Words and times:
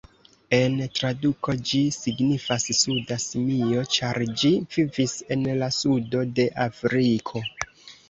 En 0.59 0.77
traduko 0.99 1.55
ĝi 1.71 1.81
signifas 1.97 2.67
"suda 2.79 3.19
simio", 3.27 3.85
ĉar 3.99 4.21
ĝi 4.43 4.53
vivis 4.75 5.17
en 5.39 5.49
la 5.63 5.73
sudo 5.81 6.27
de 6.41 6.53
Afriko. 6.71 7.49